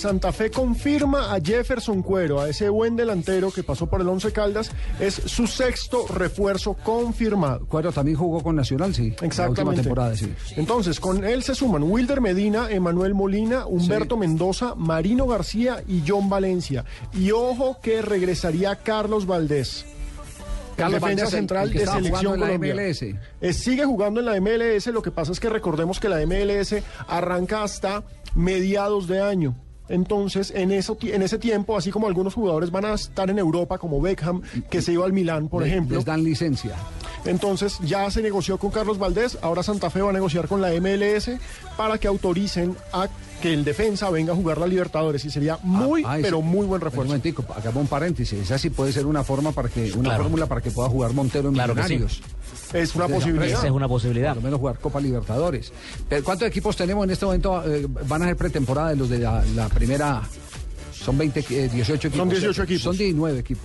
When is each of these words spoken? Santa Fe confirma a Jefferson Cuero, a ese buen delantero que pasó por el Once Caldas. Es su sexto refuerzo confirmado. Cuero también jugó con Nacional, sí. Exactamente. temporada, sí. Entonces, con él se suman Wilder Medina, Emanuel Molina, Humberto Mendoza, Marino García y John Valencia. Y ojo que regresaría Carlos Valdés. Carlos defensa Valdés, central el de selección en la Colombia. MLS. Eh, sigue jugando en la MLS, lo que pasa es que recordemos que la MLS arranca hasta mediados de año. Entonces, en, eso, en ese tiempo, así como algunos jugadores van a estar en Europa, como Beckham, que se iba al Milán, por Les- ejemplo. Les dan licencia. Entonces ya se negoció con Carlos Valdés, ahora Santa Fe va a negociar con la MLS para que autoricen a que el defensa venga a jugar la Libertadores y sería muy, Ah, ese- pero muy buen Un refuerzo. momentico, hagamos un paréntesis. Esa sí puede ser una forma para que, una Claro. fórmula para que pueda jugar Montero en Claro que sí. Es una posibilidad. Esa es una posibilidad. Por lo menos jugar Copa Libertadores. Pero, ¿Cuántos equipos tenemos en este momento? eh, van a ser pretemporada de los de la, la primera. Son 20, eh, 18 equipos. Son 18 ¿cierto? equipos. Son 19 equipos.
Santa 0.00 0.32
Fe 0.32 0.50
confirma 0.50 1.34
a 1.34 1.40
Jefferson 1.42 2.02
Cuero, 2.02 2.40
a 2.40 2.48
ese 2.48 2.70
buen 2.70 2.96
delantero 2.96 3.50
que 3.50 3.62
pasó 3.62 3.86
por 3.86 4.00
el 4.00 4.08
Once 4.08 4.32
Caldas. 4.32 4.72
Es 4.98 5.12
su 5.12 5.46
sexto 5.46 6.06
refuerzo 6.08 6.72
confirmado. 6.72 7.66
Cuero 7.66 7.92
también 7.92 8.16
jugó 8.16 8.42
con 8.42 8.56
Nacional, 8.56 8.94
sí. 8.94 9.14
Exactamente. 9.20 9.82
temporada, 9.82 10.16
sí. 10.16 10.32
Entonces, 10.56 11.00
con 11.00 11.22
él 11.22 11.42
se 11.42 11.54
suman 11.54 11.82
Wilder 11.82 12.22
Medina, 12.22 12.70
Emanuel 12.70 13.12
Molina, 13.12 13.66
Humberto 13.66 14.16
Mendoza, 14.16 14.74
Marino 14.74 15.26
García 15.26 15.84
y 15.86 16.02
John 16.08 16.30
Valencia. 16.30 16.86
Y 17.12 17.32
ojo 17.32 17.76
que 17.82 18.00
regresaría 18.00 18.76
Carlos 18.76 19.26
Valdés. 19.26 19.84
Carlos 20.78 21.02
defensa 21.02 21.24
Valdés, 21.24 21.38
central 21.38 21.68
el 21.68 21.74
de 21.74 21.86
selección 21.86 22.34
en 22.34 22.40
la 22.40 22.46
Colombia. 22.46 22.74
MLS. 22.74 23.02
Eh, 23.02 23.52
sigue 23.52 23.84
jugando 23.84 24.20
en 24.20 24.26
la 24.26 24.40
MLS, 24.40 24.86
lo 24.86 25.02
que 25.02 25.10
pasa 25.10 25.32
es 25.32 25.38
que 25.38 25.50
recordemos 25.50 26.00
que 26.00 26.08
la 26.08 26.24
MLS 26.24 26.82
arranca 27.06 27.62
hasta 27.62 28.02
mediados 28.34 29.06
de 29.06 29.20
año. 29.20 29.54
Entonces, 29.90 30.52
en, 30.56 30.70
eso, 30.72 30.96
en 31.02 31.20
ese 31.22 31.36
tiempo, 31.38 31.76
así 31.76 31.90
como 31.90 32.06
algunos 32.06 32.32
jugadores 32.34 32.70
van 32.70 32.86
a 32.86 32.94
estar 32.94 33.28
en 33.28 33.38
Europa, 33.38 33.76
como 33.76 34.00
Beckham, 34.00 34.40
que 34.70 34.80
se 34.80 34.92
iba 34.92 35.04
al 35.04 35.12
Milán, 35.12 35.48
por 35.48 35.62
Les- 35.62 35.72
ejemplo. 35.72 35.96
Les 35.96 36.04
dan 36.06 36.24
licencia. 36.24 36.76
Entonces 37.26 37.76
ya 37.84 38.10
se 38.10 38.22
negoció 38.22 38.56
con 38.56 38.70
Carlos 38.70 38.98
Valdés, 38.98 39.36
ahora 39.42 39.62
Santa 39.62 39.90
Fe 39.90 40.00
va 40.00 40.10
a 40.10 40.12
negociar 40.12 40.48
con 40.48 40.62
la 40.62 40.72
MLS 40.72 41.38
para 41.76 41.98
que 41.98 42.08
autoricen 42.08 42.76
a 42.94 43.08
que 43.42 43.52
el 43.52 43.64
defensa 43.64 44.08
venga 44.10 44.32
a 44.32 44.36
jugar 44.36 44.58
la 44.58 44.66
Libertadores 44.66 45.24
y 45.24 45.30
sería 45.30 45.58
muy, 45.62 46.02
Ah, 46.06 46.14
ese- 46.18 46.22
pero 46.24 46.40
muy 46.40 46.66
buen 46.66 46.80
Un 46.80 46.84
refuerzo. 46.86 47.08
momentico, 47.08 47.44
hagamos 47.54 47.82
un 47.82 47.88
paréntesis. 47.88 48.38
Esa 48.40 48.58
sí 48.58 48.70
puede 48.70 48.92
ser 48.92 49.06
una 49.06 49.22
forma 49.24 49.52
para 49.52 49.68
que, 49.68 49.92
una 49.92 50.10
Claro. 50.10 50.22
fórmula 50.24 50.46
para 50.46 50.60
que 50.60 50.70
pueda 50.70 50.88
jugar 50.88 51.12
Montero 51.12 51.48
en 51.48 51.54
Claro 51.54 51.74
que 51.74 51.82
sí. 51.84 52.00
Es 52.72 52.94
una 52.94 53.08
posibilidad. 53.08 53.58
Esa 53.58 53.66
es 53.66 53.72
una 53.72 53.88
posibilidad. 53.88 54.28
Por 54.28 54.36
lo 54.36 54.42
menos 54.42 54.60
jugar 54.60 54.78
Copa 54.78 55.00
Libertadores. 55.00 55.72
Pero, 56.08 56.24
¿Cuántos 56.24 56.48
equipos 56.48 56.76
tenemos 56.76 57.04
en 57.04 57.10
este 57.10 57.26
momento? 57.26 57.62
eh, 57.66 57.86
van 58.06 58.22
a 58.22 58.26
ser 58.26 58.36
pretemporada 58.36 58.90
de 58.90 58.96
los 58.96 59.08
de 59.08 59.18
la, 59.18 59.44
la 59.54 59.68
primera. 59.68 60.22
Son 60.92 61.16
20, 61.16 61.40
eh, 61.50 61.68
18 61.72 62.08
equipos. 62.08 62.16
Son 62.16 62.28
18 62.28 62.52
¿cierto? 62.52 62.62
equipos. 62.62 62.82
Son 62.82 62.96
19 62.96 63.38
equipos. 63.38 63.64